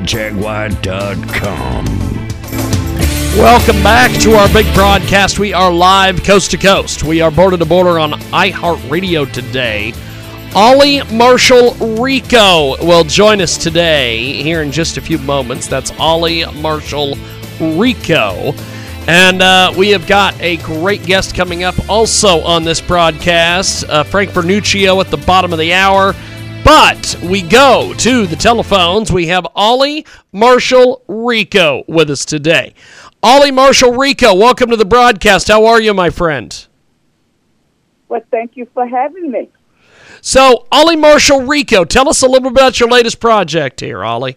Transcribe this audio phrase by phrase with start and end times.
[0.00, 1.84] CharityJaguar.com.
[3.38, 5.38] Welcome back to our big broadcast.
[5.38, 7.04] We are live coast to coast.
[7.04, 9.92] We are border to border on iHeartRadio today.
[10.54, 15.68] Ollie Marshall Rico will join us today here in just a few moments.
[15.68, 17.16] That's Ollie Marshall
[17.60, 18.52] Rico.
[19.06, 24.02] And uh, we have got a great guest coming up also on this broadcast, uh,
[24.02, 26.14] Frank Vernuccio at the bottom of the hour.
[26.72, 29.10] But we go to the telephones.
[29.10, 32.74] We have Ollie Marshall Rico with us today.
[33.24, 35.48] Ollie Marshall Rico, welcome to the broadcast.
[35.48, 36.64] How are you, my friend?
[38.08, 39.48] Well, thank you for having me.
[40.20, 44.36] So, Ollie Marshall Rico, tell us a little bit about your latest project here, Ollie.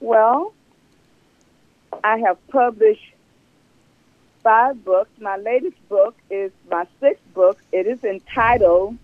[0.00, 0.54] Well,
[2.02, 3.12] I have published
[4.42, 5.10] five books.
[5.20, 7.60] My latest book is my sixth book.
[7.70, 8.98] It is entitled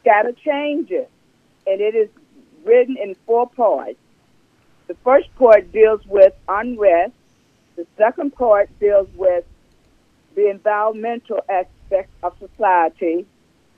[0.00, 1.06] Scattered Changes,
[1.66, 2.08] and it is
[2.64, 3.98] written in four parts.
[4.86, 7.12] The first part deals with unrest.
[7.76, 9.44] The second part deals with
[10.34, 13.26] the environmental aspect of society.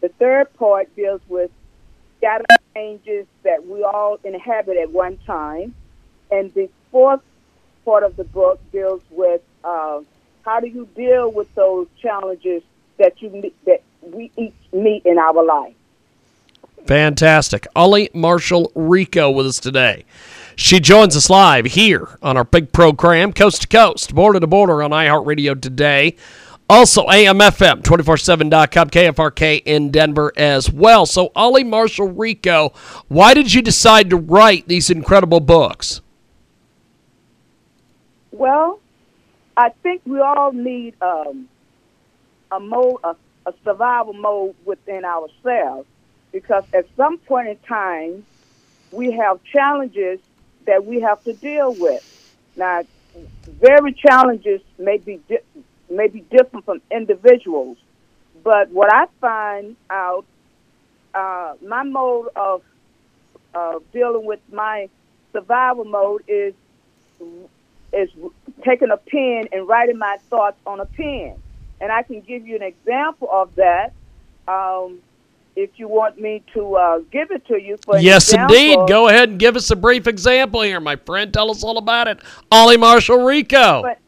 [0.00, 1.50] The third part deals with
[2.20, 2.44] data
[2.74, 5.74] changes that we all inhabit at one time.
[6.30, 7.20] And the fourth
[7.84, 10.00] part of the book deals with uh,
[10.44, 12.62] how do you deal with those challenges
[12.98, 15.74] that you that we each meet in our life.
[16.86, 17.66] Fantastic.
[17.76, 20.04] Ollie Marshall Rico with us today.
[20.56, 24.82] She joins us live here on our big program, Coast to Coast, Border to Border
[24.82, 26.16] on iHeartRadio today.
[26.68, 31.04] Also, AMFM247.com, KFRK in Denver as well.
[31.04, 32.72] So, Ollie Marshall Rico,
[33.08, 36.00] why did you decide to write these incredible books?
[38.30, 38.80] Well,
[39.56, 41.48] I think we all need um,
[42.50, 43.16] a mode, a,
[43.46, 45.86] a survival mode within ourselves,
[46.32, 48.26] because at some point in time,
[48.90, 50.20] we have challenges
[50.66, 52.02] that we have to deal with.
[52.56, 52.82] Now,
[53.48, 57.78] very challenges may be di- may be different from individuals,
[58.44, 60.26] but what I find out,
[61.14, 62.62] uh, my mode of
[63.54, 64.88] uh, dealing with my
[65.32, 66.54] survival mode is
[67.92, 68.08] is
[68.66, 71.36] taking a pen and writing my thoughts on a pen.
[71.80, 73.92] And I can give you an example of that.
[74.48, 75.00] Um,
[75.54, 79.08] if you want me to uh, give it to you for yes example, indeed go
[79.08, 81.32] ahead and give us a brief example here my friend.
[81.32, 82.20] Tell us all about it.
[82.50, 83.82] Ollie marshall rico.
[83.82, 83.98] But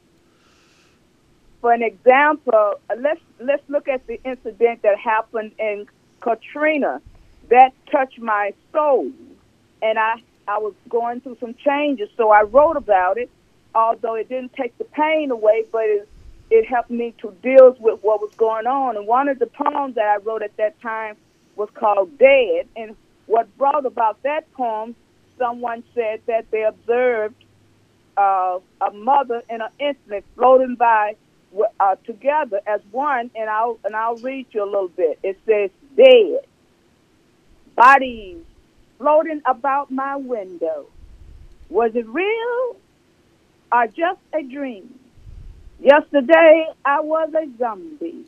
[1.60, 5.86] for an example, uh, let's let's look at the incident that happened in
[6.20, 7.00] Katrina.
[7.48, 9.10] That touched my soul,
[9.80, 10.16] and I
[10.46, 13.30] I was going through some changes, so I wrote about it.
[13.74, 16.08] Although it didn't take the pain away, but it
[16.50, 18.96] it helped me to deal with what was going on.
[18.96, 21.16] And one of the poems that I wrote at that time
[21.56, 22.68] was called Dead.
[22.76, 22.96] And
[23.26, 24.94] what brought about that poem,
[25.38, 27.34] someone said that they observed
[28.16, 31.16] uh, a mother and an infant floating by
[31.80, 35.18] uh, together as one, and I'll and I'll read you a little bit.
[35.22, 36.40] It says, "Dead
[37.74, 38.38] bodies
[38.98, 40.86] floating about my window.
[41.68, 42.76] Was it real
[43.72, 44.98] or just a dream?
[45.80, 48.24] Yesterday I was a zombie.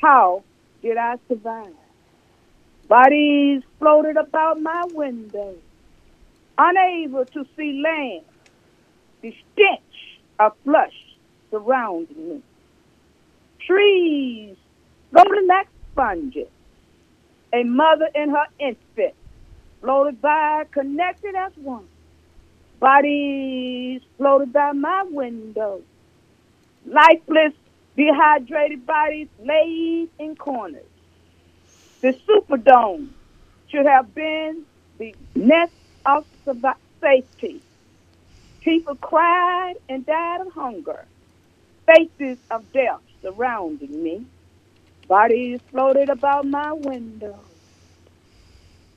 [0.00, 0.42] How
[0.82, 1.74] did I survive?
[2.88, 5.54] Bodies floated about my window,
[6.58, 8.24] unable to see land.
[9.22, 10.92] The stench of flesh
[11.50, 12.42] surrounded me.
[13.66, 14.56] Trees
[15.12, 16.48] floating like sponges.
[17.54, 19.14] A mother and her infant
[19.80, 21.86] floated by, connected as one.
[22.80, 25.82] Bodies floated by my window.
[26.86, 27.52] Lifeless,
[27.96, 30.84] dehydrated bodies laid in corners.
[32.00, 33.10] The Superdome
[33.68, 34.64] should have been
[34.98, 35.72] the nest
[36.04, 36.26] of
[37.00, 37.62] safety.
[38.60, 41.04] People cried and died of hunger.
[41.86, 44.24] Faces of death surrounding me.
[45.08, 47.38] Bodies floated about my window.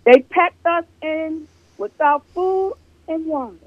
[0.05, 1.47] They packed us in
[1.77, 2.73] without food
[3.07, 3.57] and water.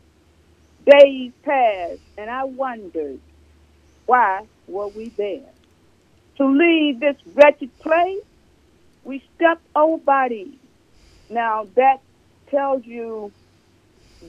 [0.87, 3.21] Days passed, and I wondered,
[4.09, 5.53] why were we there?
[6.39, 8.25] To leave this wretched place,
[9.05, 10.59] we stepped over bodies.
[11.31, 11.99] Now that
[12.51, 13.33] tells you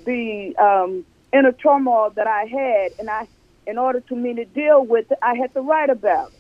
[0.06, 3.28] the um, inner turmoil that I had, and I,
[3.68, 6.34] in order to me to deal with it, I had to write about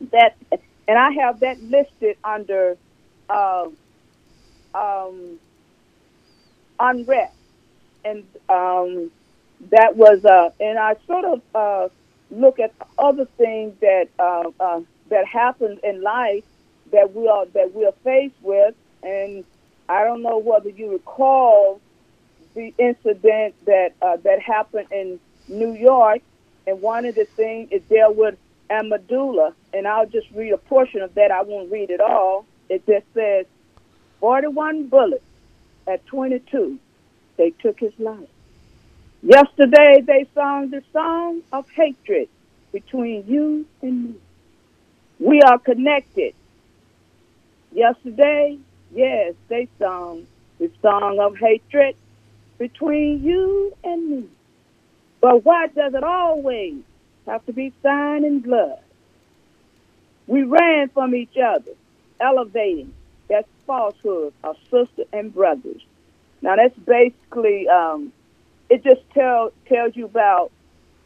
[0.00, 0.10] it.
[0.12, 2.76] That, and I have that listed under
[3.28, 3.66] uh,
[4.74, 5.40] um,
[6.80, 7.34] unrest,
[8.04, 9.12] and um,
[9.70, 11.88] that was, uh, and I sort of uh,
[12.30, 16.44] look at other things that uh, uh, that happened in life
[16.92, 19.44] that we are that we are faced with, and
[19.88, 21.80] I don't know whether you recall
[22.54, 26.22] the incident that uh, that happened in New York,
[26.66, 28.36] and one of the things is dealt with
[28.70, 31.30] Amadou Diallo, and I'll just read a portion of that.
[31.30, 32.46] I won't read it all.
[32.68, 33.46] It just says,
[34.20, 35.24] 41 bullets
[35.86, 36.78] at 22,
[37.36, 38.28] they took his life.
[39.22, 42.28] Yesterday, they sung the song of hatred
[42.72, 44.14] between you and me.
[45.18, 46.34] We are connected.
[47.72, 48.58] Yesterday,
[48.92, 50.26] yes, they sung
[50.58, 51.96] the song of hatred
[52.58, 54.28] between you and me.
[55.20, 56.82] But why does it always
[57.26, 58.80] have to be signed in blood?
[60.26, 61.72] We ran from each other,
[62.20, 62.94] elevating
[63.28, 65.82] that falsehood of sister and brothers.
[66.42, 68.12] Now that's basically um,
[68.70, 68.82] it.
[68.82, 70.50] Just tell tells you about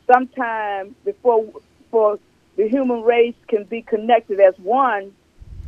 [0.06, 1.46] sometime before
[1.90, 2.18] for
[2.56, 5.12] the human race can be connected as one,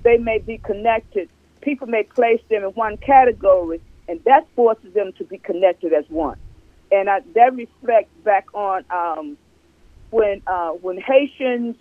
[0.03, 1.29] they may be connected.
[1.61, 6.05] People may place them in one category, and that forces them to be connected as
[6.09, 6.39] one.
[6.93, 9.37] And I, that reflects back on um,
[10.11, 11.77] when uh, when Haitians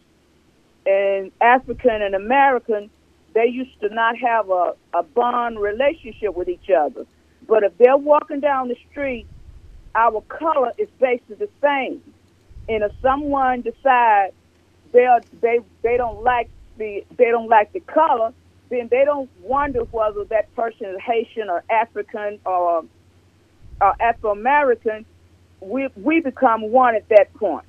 [0.87, 2.89] and African and American
[3.35, 7.05] they used to not have a, a bond relationship with each other.
[7.47, 9.27] But if they're walking down the street,
[9.95, 12.01] our color is basically the same.
[12.67, 14.33] And if someone decides
[14.91, 15.07] they
[15.41, 18.33] they they don't like the they don't like the color,
[18.69, 22.85] then they don't wonder whether that person is Haitian or African or,
[23.81, 25.05] or Afro American.
[25.61, 27.65] We we become one at that point.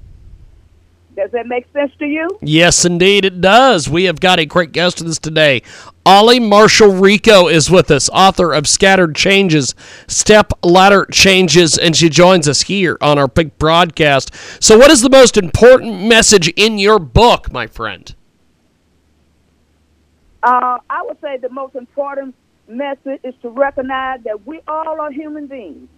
[1.17, 2.29] Does that make sense to you?
[2.43, 3.89] Yes, indeed, it does.
[3.89, 5.63] We have got a great guest with us today.
[6.05, 9.75] Ollie Marshall Rico is with us, author of Scattered Changes,
[10.07, 14.31] Step Ladder Changes, and she joins us here on our big broadcast.
[14.63, 18.15] So, what is the most important message in your book, my friend?
[20.43, 22.35] Uh, I would say the most important
[22.69, 25.89] message is to recognize that we all are human beings.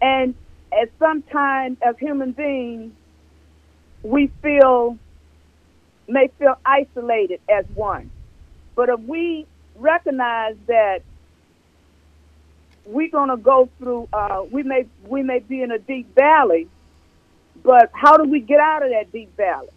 [0.00, 0.34] And
[0.72, 2.92] at some time, as human beings,
[4.04, 4.98] we feel
[6.08, 8.10] may feel isolated as one.
[8.76, 11.00] But if we recognize that
[12.84, 16.70] we're going to go through, uh, we may we may be in a deep valley,
[17.64, 19.68] but how do we get out of that deep valley?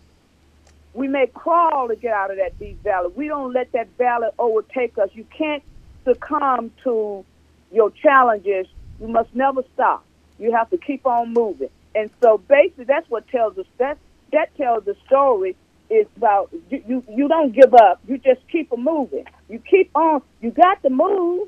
[0.93, 3.09] We may crawl to get out of that deep valley.
[3.15, 5.09] We don't let that valley overtake us.
[5.13, 5.63] You can't
[6.05, 7.25] succumb to
[7.71, 8.67] your challenges.
[8.99, 10.05] You must never stop.
[10.39, 11.69] You have to keep on moving.
[11.95, 13.99] And so basically that's what tells us that's
[14.31, 15.55] that tells the story
[15.89, 18.01] is about you, you, you don't give up.
[18.07, 19.25] You just keep moving.
[19.49, 20.21] You keep on.
[20.41, 21.47] You got to move.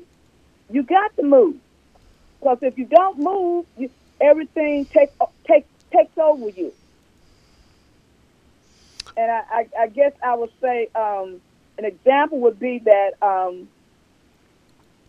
[0.70, 1.56] You got to move.
[2.38, 3.90] Because if you don't move, you,
[4.20, 5.12] everything takes
[5.46, 6.72] takes takes over you.
[9.16, 11.40] And I, I, I guess I would say um,
[11.76, 13.68] an example would be that um,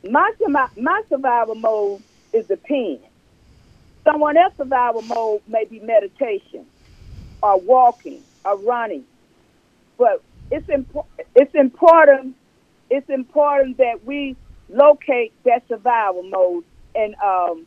[0.10, 0.30] my
[0.76, 2.04] my survival mode
[2.34, 3.00] is the pen.
[4.04, 6.66] Someone else's survival mode may be meditation
[7.42, 9.06] or walking or running.
[9.98, 11.06] But it's impo-
[11.36, 12.36] it's important
[12.90, 14.36] it's important that we
[14.70, 17.66] locate that survival mode and um,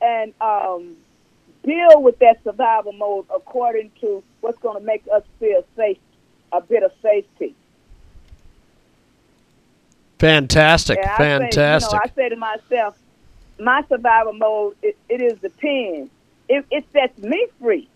[0.00, 0.96] and um,
[1.64, 5.98] deal with that survival mode according to what's going to make us feel safe,
[6.52, 7.54] a bit of safety.
[10.20, 11.54] Fantastic, fantastic.
[11.54, 12.98] Say, you know, I say to myself,
[13.58, 16.10] my survival mode, it, it is the pen.
[16.48, 17.88] It, it sets me free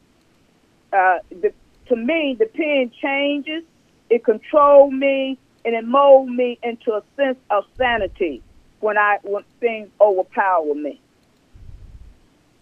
[0.92, 1.52] uh, the,
[1.86, 3.64] to me, the pen changes,
[4.10, 8.42] it controls me, and it molds me into a sense of sanity
[8.80, 11.00] when I when things overpower me.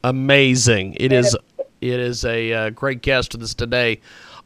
[0.05, 0.95] Amazing!
[0.95, 1.37] It and is.
[1.81, 4.01] It is a uh, great guest with us today.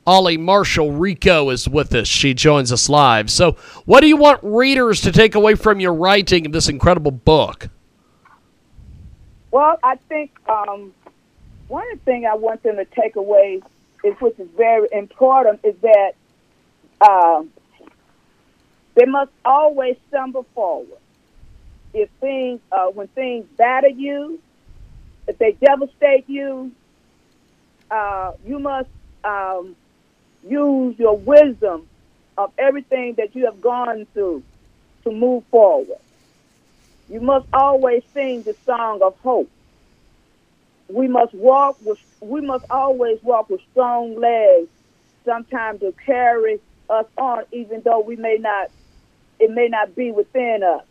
[0.06, 2.06] Ollie Marshall Rico is with us.
[2.06, 3.30] She joins us live.
[3.30, 3.52] So,
[3.86, 7.68] what do you want readers to take away from your writing of this incredible book?
[9.50, 10.92] Well, I think um,
[11.68, 13.62] one thing I want them to take away
[14.04, 16.12] is which is very important, is that
[17.00, 17.42] uh,
[18.94, 20.98] they must always stumble forward.
[21.92, 24.40] If things, uh, when things batter you,
[25.26, 26.72] if they devastate you,
[27.90, 28.88] uh, you must
[29.24, 29.76] um,
[30.46, 31.86] use your wisdom
[32.36, 34.42] of everything that you have gone through
[35.04, 35.98] to move forward.
[37.08, 39.50] You must always sing the song of hope
[40.88, 44.68] we must walk with we must always walk with strong legs.
[45.24, 46.60] Sometimes to carry
[46.90, 48.70] us on even though we may not
[49.38, 50.84] it may not be within us.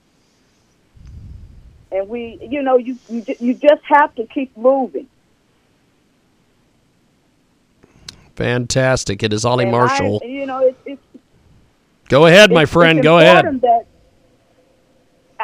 [1.92, 5.08] And we you know you you, you just have to keep moving.
[8.36, 9.22] Fantastic.
[9.22, 10.20] It is ollie and marshall.
[10.24, 11.02] I, you know it's, it's
[12.10, 13.04] go ahead my friend.
[13.04, 13.46] Go ahead.
[13.62, 13.86] that,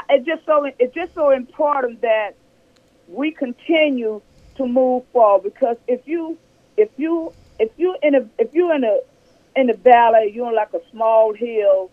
[0.09, 2.31] it's just so it's just so important that
[3.07, 4.21] we continue
[4.59, 6.37] to move forward because if you
[6.77, 8.99] if you if you in a if you're in a
[9.55, 11.89] in the valley, you're on like a small hill,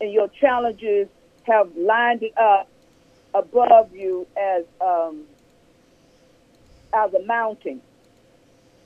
[0.00, 1.08] and your challenges
[1.44, 2.68] have lined it up
[3.34, 5.22] above you as um,
[6.94, 7.80] as a mountain.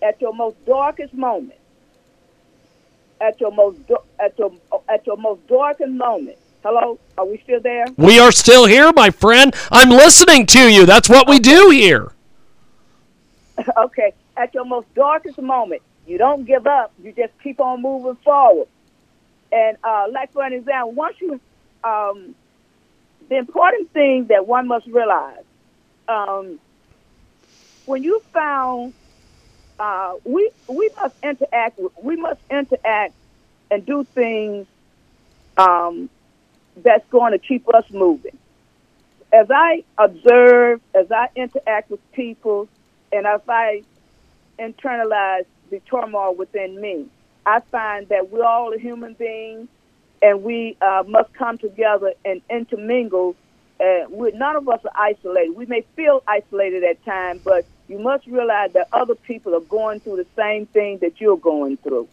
[0.03, 1.59] At your most darkest moment,
[3.21, 3.79] at your most
[4.21, 4.53] at your
[4.89, 6.39] at your most darkest moment.
[6.63, 7.85] Hello, are we still there?
[7.97, 9.55] We are still here, my friend.
[9.71, 10.87] I'm listening to you.
[10.87, 12.13] That's what we do here.
[13.77, 16.93] okay, at your most darkest moment, you don't give up.
[17.03, 18.69] You just keep on moving forward.
[19.53, 21.41] And uh, like for an example, once you,
[21.85, 22.35] um,
[23.29, 25.45] the important thing that one must realize,
[26.09, 26.59] um,
[27.87, 28.95] when you found,
[29.79, 31.81] uh, we we must interact.
[32.03, 33.15] We must interact
[33.71, 34.67] and do things
[35.57, 36.09] um,
[36.77, 38.37] that's going to keep us moving.
[39.33, 42.69] As I observe, as I interact with people,
[43.15, 43.83] and as I
[44.59, 47.07] internalize the turmoil within me.
[47.47, 49.69] I find that we're all a human beings
[50.23, 53.37] and we uh, must come together and intermingle.
[53.81, 55.55] Uh, we none of us are isolated.
[55.57, 60.01] We may feel isolated at times, but you must realize that other people are going
[60.01, 62.09] through the same thing that you're going through.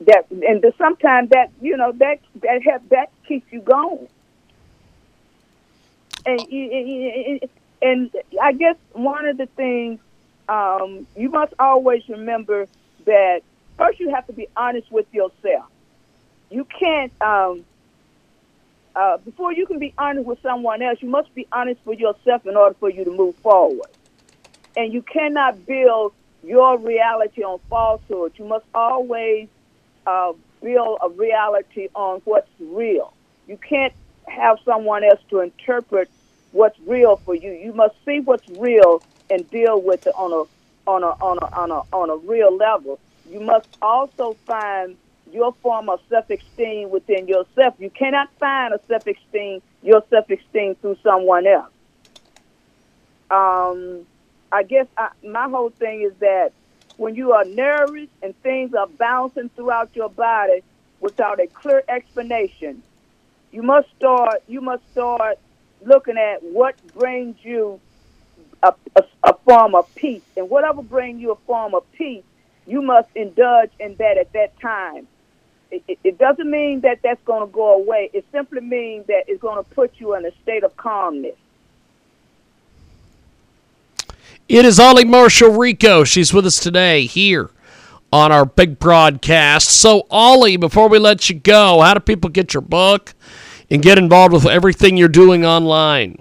[0.00, 4.08] That and sometimes that you know that that have, that keeps you going.
[6.24, 7.40] And and
[7.84, 10.00] I guess one of the things
[10.48, 12.66] um, you must always remember
[13.04, 13.42] that
[13.76, 15.70] first you have to be honest with yourself.
[16.50, 17.64] You can't, um,
[18.96, 22.46] uh, before you can be honest with someone else, you must be honest with yourself
[22.46, 23.90] in order for you to move forward.
[24.76, 26.12] And you cannot build
[26.42, 28.32] your reality on falsehood.
[28.36, 29.48] You must always
[30.06, 33.12] uh, build a reality on what's real.
[33.46, 33.92] You can't
[34.26, 36.10] have someone else to interpret
[36.54, 37.50] what's real for you.
[37.52, 40.44] You must see what's real and deal with it on a
[40.90, 42.98] on a on a on a on a real level.
[43.28, 44.96] You must also find
[45.32, 47.74] your form of self-esteem within yourself.
[47.78, 51.72] You cannot find a self-esteem your self-esteem through someone else.
[53.30, 54.06] Um,
[54.52, 56.52] I guess I, my whole thing is that
[56.96, 60.62] when you are nervous and things are bouncing throughout your body
[61.00, 62.82] without a clear explanation,
[63.50, 64.42] you must start.
[64.46, 65.38] You must start
[65.86, 67.80] looking at what brings you
[68.62, 70.22] a, a, a form of peace.
[70.36, 72.24] And whatever brings you a form of peace,
[72.66, 75.06] you must indulge in that at that time.
[75.70, 78.10] It, it, it doesn't mean that that's going to go away.
[78.12, 81.36] It simply means that it's going to put you in a state of calmness.
[84.48, 86.04] It is Ollie Marshall Rico.
[86.04, 87.50] She's with us today here
[88.12, 89.68] on our big broadcast.
[89.70, 93.14] So, Ollie, before we let you go, how do people get your book
[93.74, 96.16] and get involved with everything you're doing online?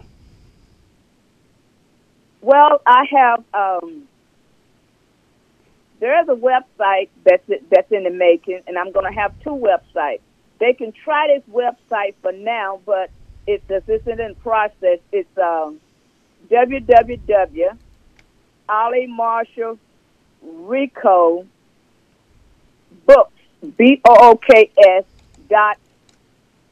[2.41, 3.43] Well, I have.
[3.53, 4.07] Um,
[5.99, 9.51] there is a website that's that's in the making, and I'm going to have two
[9.51, 10.21] websites.
[10.59, 13.11] They can try this website for now, but
[13.45, 14.97] it this isn't in process.
[15.11, 15.79] It's um,
[16.49, 17.77] www.
[18.67, 19.77] Ollie Marshall
[20.41, 21.45] Rico
[23.05, 23.31] books
[23.77, 25.03] b o o k s
[25.49, 25.77] dot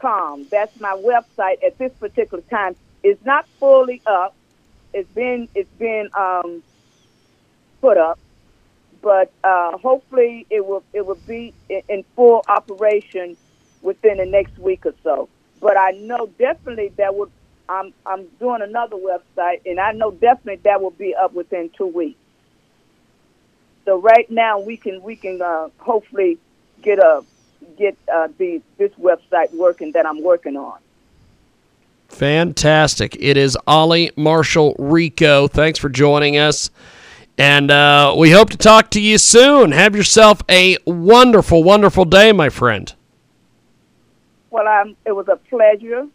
[0.02, 0.48] com.
[0.52, 2.76] That's my website at this particular time.
[3.04, 4.34] It's not fully up
[4.94, 6.64] it's been it's been um,
[7.82, 8.20] put up,
[9.02, 11.82] but uh, hopefully it will it will be in,
[12.16, 13.38] full operation
[13.82, 15.30] within the next week or so.
[15.62, 17.32] But I know definitely that would
[17.70, 21.88] I'm I'm doing another website, and I know definitely that will be up within two
[21.88, 22.20] weeks.
[23.86, 26.40] So right now we can we can uh, hopefully
[26.82, 27.24] get a
[27.78, 30.80] get uh, the this website working that I'm working on.
[32.10, 33.16] Fantastic.
[33.20, 35.48] It is Ollie Marshall Rico.
[35.48, 36.70] Thanks for joining us.
[37.38, 39.72] And uh, we hope to talk to you soon.
[39.72, 42.94] Have yourself a wonderful, wonderful day, my friend.
[44.50, 46.08] Well, um, it was a pleasure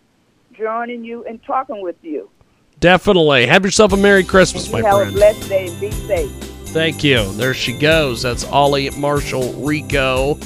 [0.52, 2.30] joining you and talking with you.
[2.78, 3.46] Definitely.
[3.46, 5.04] Have yourself a Merry Christmas, my have friend.
[5.06, 6.30] Have a blessed day and be safe.
[6.68, 7.32] Thank you.
[7.32, 8.22] There she goes.
[8.22, 10.38] That's Ollie Marshall Rico.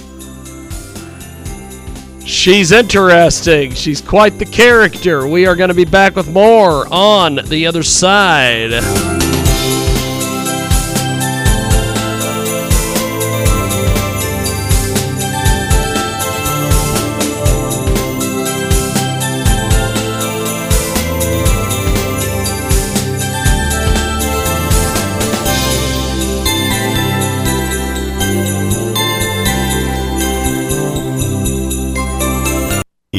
[2.24, 3.74] She's interesting.
[3.74, 5.26] She's quite the character.
[5.26, 9.19] We are going to be back with more on the other side.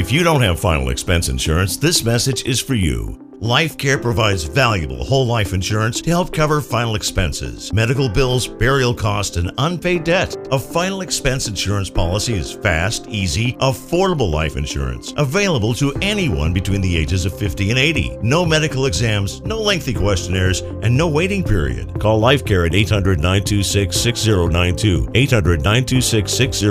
[0.01, 3.31] If you don't have final expense insurance, this message is for you.
[3.41, 9.37] LifeCare provides valuable whole life insurance to help cover final expenses, medical bills, burial costs,
[9.37, 10.35] and unpaid debt.
[10.51, 16.81] A final expense insurance policy is fast, easy, affordable life insurance, available to anyone between
[16.81, 18.19] the ages of 50 and 80.
[18.21, 21.99] No medical exams, no lengthy questionnaires, and no waiting period.
[21.99, 25.09] Call LifeCare at 800 926 6092.
[25.15, 26.51] 800 926 6092.